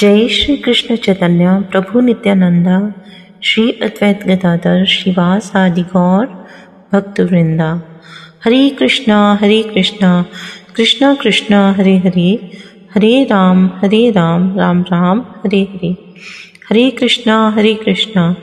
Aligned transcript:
जय 0.00 0.28
श्री 0.28 0.56
कृष्ण 0.56 0.96
चैतन्य, 0.96 1.60
प्रभु 1.70 2.00
नित्यानंदा, 2.00 2.92
श्री 3.42 3.72
अद्वैत 3.72 4.24
गदाधर 4.26 4.84
शिवास 4.84 5.56
आदि 5.56 5.82
गौर 5.82 6.26
भक्त 6.92 7.20
वृंदा 7.20 7.82
हरे 8.44 8.70
कृष्णा 8.70 9.38
हरे 9.42 9.62
कृष्णा 9.62 10.24
कृष्णा 10.76 11.14
कृष्णा, 11.14 11.72
हरे 11.72 11.96
हरे 11.98 12.50
हरे 12.94 13.24
राम 13.24 13.66
हरे 13.66 14.10
राम 14.10 14.58
राम 14.58 14.82
राम, 14.82 15.20
हरे 15.20 15.62
हरे। 15.62 15.96
हरे 16.70 16.90
कृष्णा 16.90 17.50
हरे 17.50 17.74
कृष्णा 17.74 18.36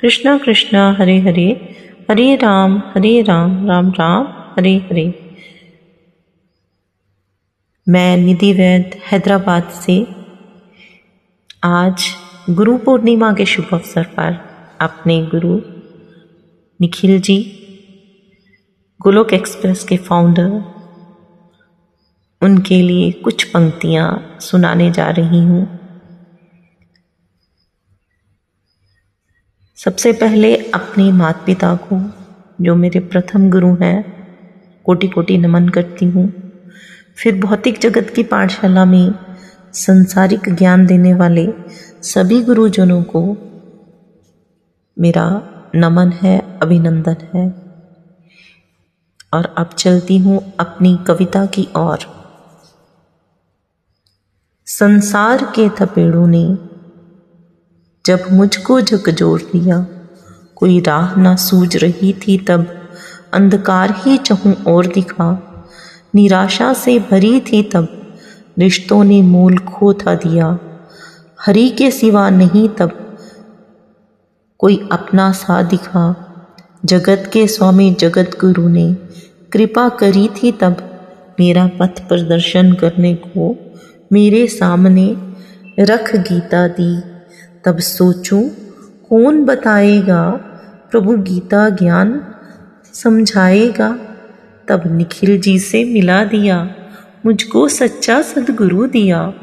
कृष्णा 0.00 0.38
कृष्णा, 0.38 0.96
हरे 1.00 1.18
हरे 1.18 1.76
हरे 2.10 2.36
राम 2.36 2.82
हरे 2.94 3.22
राम 3.22 3.66
राम 3.66 3.90
राम, 3.90 4.28
हरे 4.56 4.76
हरे। 4.76 5.34
मैं 7.88 8.16
निधि 8.16 8.52
वैद 8.52 8.90
हैदराबाद 9.12 9.62
से 9.62 10.25
आज 11.62 12.04
गुरु 12.50 12.78
पूर्णिमा 12.78 13.32
के 13.32 13.46
शुभ 13.46 13.68
अवसर 13.72 14.02
पर 14.02 14.34
अपने 14.80 15.26
गुरु 15.26 15.60
निखिल 16.80 17.20
जी, 17.20 17.36
गोलोक 19.00 19.32
एक्सप्रेस 19.32 19.84
के 19.84 19.96
फाउंडर 19.96 20.50
उनके 22.42 22.82
लिए 22.82 23.10
कुछ 23.12 23.44
पंक्तियाँ 23.44 24.38
सुनाने 24.40 24.90
जा 24.90 25.10
रही 25.10 25.38
हूँ। 25.38 25.78
सबसे 29.76 30.12
पहले 30.12 30.56
अपने 30.56 31.12
माता 31.12 31.44
पिता 31.44 31.74
को, 31.74 32.00
जो 32.64 32.74
मेरे 32.74 33.00
प्रथम 33.00 33.50
गुरु 33.50 33.74
हैं 33.74 33.98
कोटि 34.84 35.08
कोटि 35.08 35.38
नमन 35.38 35.68
करती 35.68 36.06
हूँ। 36.06 36.32
फिर 37.16 37.40
भौतिक 37.40 37.78
जगत 37.78 38.12
की 38.16 38.22
पाठशाला 38.22 38.84
में 38.84 39.25
संसारिक 39.76 40.54
ज्ञान 40.54 40.86
देने 40.86 41.14
वाले 41.14 41.48
सभी 42.02 42.42
गुरुजनों 42.42 43.02
को 43.02 43.36
मेरा 44.98 45.42
नमन 45.74 46.12
है, 46.12 46.58
अभिनंदन 46.62 47.16
है। 47.34 47.48
और 49.34 49.54
अब 49.58 49.70
चलती 49.78 50.18
हूँ 50.18 50.54
अपनी 50.60 50.98
कविता 51.06 51.46
की 51.46 51.68
ओर। 51.76 51.98
संसार 54.66 55.44
के 55.44 55.68
थपेड़ों 55.68 56.26
ने 56.26 56.58
जब 58.06 58.20
मुझको 58.32 58.80
झकझोर 58.80 59.40
दिया 59.40 59.86
कोई 60.54 60.80
राह 60.80 61.16
ना 61.16 61.36
सूझ 61.36 61.76
रही 61.76 62.12
थी 62.12 62.38
तब 62.38 62.88
अंधकार 63.32 63.94
ही 63.96 64.16
चहूं 64.18 64.54
और 64.54 64.86
दिखा। 64.86 65.42
निराशा 66.14 66.72
से 66.72 66.98
भरी 66.98 67.40
थी 67.40 67.62
तब 67.62 68.02
रिश्तों 68.58 69.04
ने 69.04 69.22
मूल 69.22 69.58
खो 69.58 69.94
था 69.94 70.14
दिया। 70.14 70.58
हरि 71.40 71.68
के 71.68 71.90
सिवा 71.90 72.30
नहीं 72.30 72.68
तब 72.68 73.18
कोई 74.58 74.88
अपना 74.92 75.32
सा 75.32 75.62
दिखा। 75.62 76.22
जगत 76.84 77.30
के 77.32 77.46
स्वामी 77.46 77.96
जगत 78.00 78.30
गुरु 78.40 78.68
ने 78.68 78.96
कृपा 79.52 79.88
करी 79.88 80.28
थी 80.28 80.52
तब 80.52 81.00
मेरा 81.40 81.66
पथ 81.66 82.08
प्रदर्शन 82.08 82.72
करने 82.72 83.14
को 83.14 83.56
मेरे 84.12 84.46
सामने 84.46 85.16
रख 85.80 86.16
गीता 86.16 86.68
दी। 86.68 87.00
तब 87.64 87.78
सोचूं, 87.78 88.48
कौन 89.08 89.44
बताएगा? 89.44 90.30
प्रभु 90.90 91.16
गीता 91.16 91.68
ज्ञान 91.68 92.34
समझाएगा। 92.92 93.98
तब 94.68 94.82
निखिल 94.86 95.40
जी 95.40 95.58
से 95.58 95.84
मिला 95.84 96.24
दिया। 96.24 96.74
मुझको 97.26 97.68
सच्चा 97.68 98.22
सदगुरु 98.22 98.86
दिया 98.86 99.34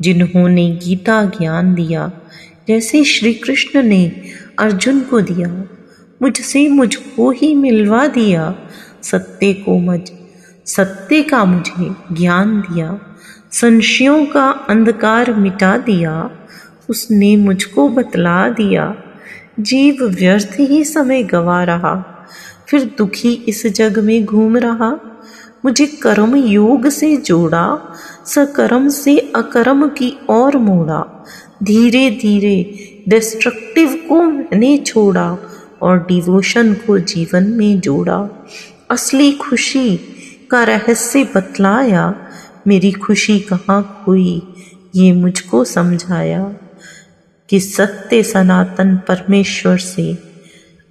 जिन्होंने 0.00 0.70
गीता 0.70 1.24
ज्ञान 1.24 1.74
दिया, 1.74 2.12
जैसे 2.68 3.04
श्री 3.04 3.34
कृष्ण 3.34 3.82
ने 3.82 4.22
अर्जुन 4.58 5.00
को 5.00 5.20
दिया। 5.20 5.48
मुझसे 6.22 6.68
मुझको 6.68 7.30
ही 7.30 7.54
मिलवा 7.54 8.06
दिया, 8.06 8.54
सत्य 9.02 9.52
को 9.52 9.78
मज 9.78 10.12
सत्य 10.66 11.22
का 11.22 11.44
मुझे 11.44 11.90
ज्ञान 12.12 12.60
दिया, 12.60 13.00
संशयों 13.52 14.26
का 14.26 14.50
अंधकार 14.50 15.32
मिटा 15.34 15.76
दिया, 15.76 16.30
उसने 16.90 17.36
मुझको 17.36 17.88
बतला 17.88 18.48
दिया। 18.48 18.94
जीव 19.60 20.04
व्यर्थ 20.04 20.56
ही 20.60 20.84
समय 20.84 21.22
गवा 21.22 21.64
रहा, 21.64 21.94
फिर 22.68 22.84
दुखी 22.98 23.32
इस 23.32 23.66
जग 23.66 23.98
में 23.98 24.24
घूम 24.24 24.56
रहा। 24.56 25.15
मुझे 25.66 25.86
कर्म 25.86 26.36
योग 26.36 26.88
से 26.88 27.16
जोड़ा, 27.16 27.78
सकर्म 28.26 28.88
से 28.88 29.18
अकर्म 29.18 29.88
की 29.88 30.16
ओर 30.30 30.56
मोड़ा। 30.56 31.26
धीरे 31.62 32.10
धीरे 32.10 32.56
डिस्ट्रक्टिव 33.08 34.06
को 34.08 34.22
मैंने 34.22 34.76
छोड़ा 34.78 35.38
और 35.82 35.98
डिवोशन 35.98 36.74
को 36.74 36.98
जीवन 36.98 37.44
में 37.44 37.80
जोड़ा। 37.80 38.46
असली 38.90 39.32
खुशी 39.32 39.96
का 40.50 40.64
रहस्य 40.64 41.24
बतलाया, 41.24 42.14
मेरी 42.66 42.92
खुशी 42.92 43.40
कहाँ 43.40 44.02
खोई 44.04 44.42
ये 44.94 45.12
मुझको 45.12 45.64
समझाया 45.64 46.54
कि 47.48 47.60
सत्य 47.60 48.22
सनातन 48.22 48.96
परमेश्वर 49.08 49.78
से, 49.78 50.18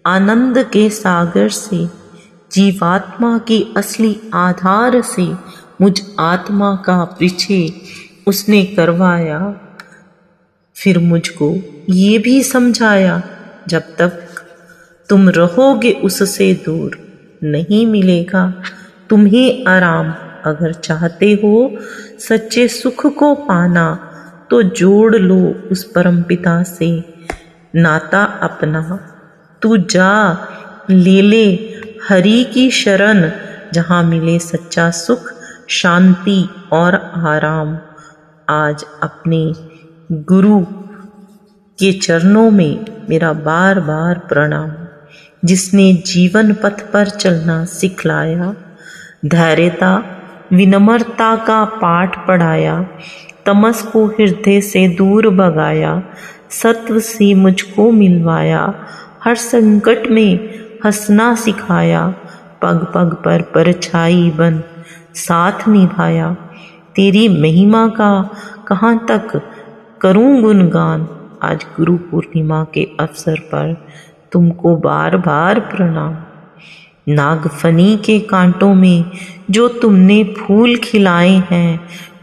आनंद 0.06 0.58
के 0.74 0.90
सागर 0.90 1.50
से 1.50 2.05
जीवात्मा 2.52 3.38
की 3.38 3.74
असली 3.78 4.16
आधार 4.34 5.02
से 5.02 5.34
मुझ 5.82 6.02
आत्मा 6.20 6.76
का 6.76 7.04
पीछे 7.20 7.60
उसने 8.28 8.64
करवाया। 8.66 9.40
फिर 10.76 11.00
मुझको 11.00 11.56
ये 11.90 12.18
भी 12.20 12.44
समझाया, 12.44 13.22
जब 13.68 13.82
तक 13.98 14.12
तुम 15.10 15.30
रहोगे 15.30 15.92
उससे 15.92 16.54
दूर 16.66 16.98
नहीं 17.44 17.86
मिलेगा, 17.88 18.64
तुम्हें 19.10 19.66
आराम 19.66 20.14
अगर 20.46 20.74
चाहते 20.74 21.32
हो 21.34 21.72
सच्चे 22.20 22.68
सुख 22.68 23.06
को 23.16 23.34
पाना 23.36 24.12
तो 24.50 24.62
जोड़ 24.64 25.16
लो 25.16 25.42
उस 25.72 25.84
परम 25.84 26.22
पिता 26.22 26.64
से। 26.64 26.90
नाता 27.76 28.24
अपना, 28.24 28.82
तू 29.62 29.78
जा, 29.78 30.12
ले 30.90 31.22
ले 31.22 31.46
हरि 32.10 32.52
की 32.54 32.72
शरण, 32.72 33.32
जहाँ 33.74 34.04
मिले 34.04 34.40
सच्चा 34.40 34.92
सुख, 34.92 35.34
शांति 35.70 36.50
और 36.72 36.96
आराम। 37.16 37.78
आज 38.50 38.86
अपने 39.04 39.54
गुरु 40.12 40.60
के 41.80 41.92
चरणों 41.92 42.52
में 42.52 42.86
मेरा 43.10 43.34
बार 43.34 43.80
बार 43.80 44.20
प्रणाम। 44.20 44.72
जिसने 45.46 45.94
जीवन 45.94 46.54
पथ 46.54 46.92
पर 46.92 47.10
चलना 47.10 47.66
सिखलाया, 47.66 48.56
धैर्यता, 49.26 50.04
विनम्रता 50.54 51.36
का 51.36 51.66
पाठ 51.66 52.28
पढ़ाया, 52.28 52.88
तमस 53.46 53.82
को 53.82 54.06
हृदय 54.06 54.62
से 54.62 54.88
दूर 54.88 55.30
भगाया, 55.30 56.04
सत्व 56.50 57.00
से 57.00 57.34
मुझको 57.34 57.92
मिलवाया, 57.92 58.74
हर 59.24 59.36
संकट 59.36 60.08
में 60.12 60.55
हंसना 60.86 61.36
सिखाया, 61.36 62.08
पग 62.62 62.92
पग 62.96 63.18
पर 63.26 63.42
परछाई 63.42 64.30
बन 64.30 64.64
साथ 65.14 65.68
निभाया। 65.68 66.34
तेरी 66.96 67.28
महिमा 67.28 67.88
का 67.88 68.30
कहाँ 68.68 69.06
तक 69.08 69.42
करूँ 70.02 70.42
गुणगान? 70.42 71.08
आज 71.44 71.66
गुरु 71.78 71.98
पूर्णिमा 71.98 72.68
के 72.74 72.88
अवसर 73.00 73.40
पर 73.40 73.88
तुमको 74.32 74.76
बार 74.76 75.18
बार 75.18 75.60
प्रणाम। 75.60 76.16
नागफनी 77.10 77.98
के 77.98 78.20
कांटों 78.20 78.74
में 78.74 79.06
जो 79.52 79.68
तुमने 79.68 80.24
फूल 80.24 80.76
खिलाए 80.76 81.44
हैं, 81.52 81.80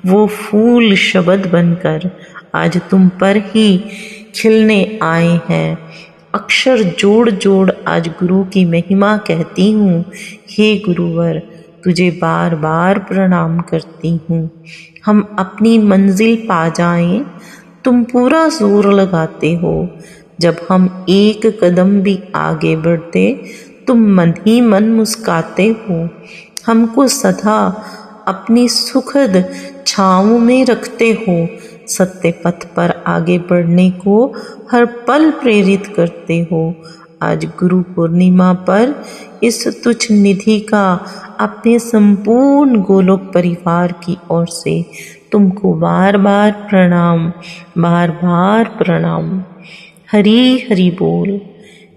वो 0.07 0.27
फूल 0.27 0.95
शब्द 0.95 1.51
बनकर 1.53 2.11
आज 2.55 2.81
तुम 2.91 3.09
पर 3.09 3.37
ही 3.37 3.85
खिलने 4.35 4.99
आए 5.03 5.41
हैं। 5.49 5.79
अक्षर 6.35 6.83
जोड़ 6.83 7.31
जोड़ 7.31 7.71
आज 7.89 8.09
गुरु 8.09 8.45
की 8.45 8.65
महिमा 8.65 9.17
कहती 9.17 9.73
हूँ। 9.73 10.05
हे 10.51 10.77
गुरुवर, 10.79 11.39
तुझे 11.85 12.11
बार 12.11 12.55
बार 12.55 12.99
प्रणाम 12.99 13.61
करती 13.61 14.21
हूँ। 14.31 14.51
हम 15.07 15.37
अपनी 15.39 15.79
मंजिल 15.79 16.37
पा 16.37 16.69
जाएँ, 16.69 17.27
तुम 17.85 18.05
पूरा 18.05 18.49
ज़ोर 18.49 18.93
लगाते 18.93 19.55
हो। 19.55 19.89
जब 20.41 20.57
हम 20.71 21.07
एक 21.09 21.47
कदम 21.65 22.01
भी 22.01 22.19
आगे 22.35 22.77
बढ़ते, 22.77 23.45
तुम 23.87 24.15
मन 24.15 24.35
ही 24.47 24.61
मन 24.61 24.85
मुस्काते 24.85 25.67
हो। 25.69 26.09
हमको 26.67 27.09
सदा 27.09 27.85
अपनी 28.29 28.69
सुखद 28.69 29.45
छाँव 29.87 30.39
में 30.39 30.65
रखते 30.65 31.11
हो। 31.11 31.49
सत्य 31.89 32.31
पथ 32.45 32.65
पर 32.65 33.03
आगे 33.07 33.39
बढ़ने 33.39 33.91
को 33.91 34.35
हर 34.73 34.85
पल 34.87 35.31
प्रेरित 35.31 35.87
करते 35.97 36.49
हो। 36.53 36.75
आज 37.23 37.45
गुरु 37.45 37.83
पूर्णिमा 37.83 38.53
पर 38.53 39.05
इस 39.43 39.83
तुच्छ 39.85 40.11
निधि 40.11 40.61
का 40.61 41.07
अपने 41.41 41.79
संपूर्ण 41.79 42.77
गोलोक 42.77 43.21
परिवार 43.21 43.93
की 43.93 44.17
ओर 44.31 44.47
से 44.47 44.85
तुमको 45.33 45.75
बार 45.75 46.17
बार 46.17 46.53
प्रणाम 46.53 47.33
बार 47.79 48.11
बार 48.11 48.65
प्रणाम। 48.65 49.45
हरी, 50.13 50.59
हरि 50.59 50.97
बोल। 50.99 51.41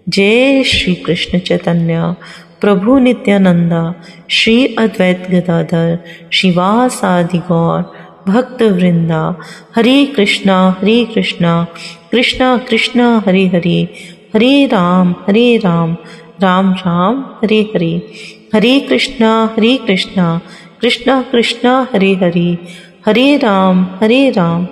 जय 0.10 0.64
श्री 0.64 0.96
कृष्ण 0.96 1.40
चैतन्य, 1.40 2.16
प्रभु 2.62 3.00
नित्यानंदा, 3.00 3.96
श्री 4.30 4.66
अद्वैत 4.66 5.28
गदाधर 5.32 6.00
शिवासादि 6.32 7.38
गौर 7.38 8.06
भक्त 8.28 8.62
वृंदा 8.62 9.36
Hare 9.76 10.06
Krishna 10.06 10.76
Hare 10.82 11.06
Krishna. 11.06 11.68
Krishna 12.12 12.58
Krishna, 12.58 13.24
Hare 13.28 13.48
Hare. 13.48 13.90
Hare 14.36 14.66
Ram 14.66 15.16
Hare 15.28 15.58
Ram 15.58 15.98
Ram 16.42 16.74
Ram, 16.74 17.20
Hare 17.44 17.62
Hare. 17.76 18.12
Hare 18.54 18.80
Krishna 18.80 19.54
Hare 19.58 19.78
Krishna 19.78 20.42
Krishna 20.82 21.22
Krishna, 21.22 21.88
Hare 21.94 22.14
Hare. 22.14 22.58
Hare 23.06 23.38
Ram 23.38 23.88
Hare 24.02 24.30
Ram 24.30 24.68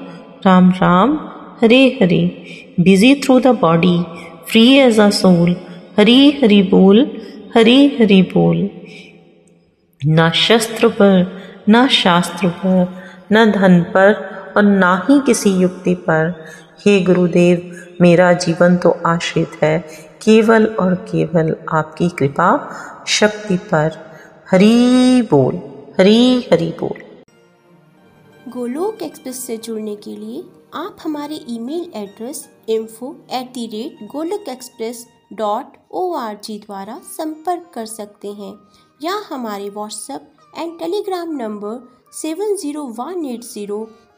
Ram 0.46 0.70
Ram, 0.70 1.20
Hare 1.62 2.00
Hare. 2.02 2.46
Busy 2.80 3.16
through 3.16 3.40
the 3.40 3.48
body 3.48 3.98
free 4.48 4.76
as 4.78 5.00
a 5.00 5.10
soul 5.10 5.56
Hari 6.00 6.32
Hari 6.32 6.62
बोल, 6.62 7.12
हरी 7.56 7.88
हरि 7.88 8.22
बोल। 8.22 8.70
ना 10.06 10.30
शस्त्र 10.30 10.88
पर, 10.88 11.42
ना 11.70 11.88
शास्त्र 11.88 12.48
पर, 12.48 13.04
न 13.32 13.52
धन 13.52 13.80
पर 13.80 14.14
और 14.58 14.64
ना 14.64 15.08
ही 15.10 15.20
किसी 15.26 15.50
युक्ति 15.50 15.94
पर। 15.94 16.46
हे 16.80 17.00
गुरुदेव, 17.02 17.72
मेरा 18.02 18.32
जीवन 18.36 18.78
तो 18.78 18.90
आश्रित 19.06 19.58
है। 19.64 19.78
केवल 20.22 20.66
और 20.80 20.96
केवल 21.06 21.56
आपकी 21.74 22.10
कृपा 22.10 22.50
शक्ति 23.10 23.58
पर। 23.72 23.98
हरी 24.52 25.22
बोल, 25.22 25.56
हरी 26.00 26.48
हरी 26.52 26.70
बोल। 26.80 27.02
गोलोक 28.50 29.02
एक्सप्रेस 29.02 29.46
से 29.48 29.58
जुड़ने 29.58 29.96
के 29.96 30.16
लिए 30.16 30.44
आप 30.76 30.98
हमारे 31.04 31.36
email 31.50 31.92
address 31.96 32.48
info 32.70 33.16
at 33.34 33.52
the 33.54 33.66
rate 33.68 34.08
Golok 34.12 34.50
Express 34.50 35.06
dot 35.34 35.78
O 35.92 36.12
R 36.16 36.38
G 36.44 36.58
द्वारा 36.60 37.00
संपर्क 37.12 37.72
कर 37.74 37.86
सकते 37.86 38.32
हैं 38.34 38.54
या 39.02 39.14
हमारे 39.30 39.70
WhatsApp 39.70 40.32
and 40.58 40.78
Telegram 40.80 41.36
number 41.36 41.80
seven 42.14 42.56
zero 42.56 42.84
one 42.98 43.26
eight 43.26 43.44
zero 43.44 43.80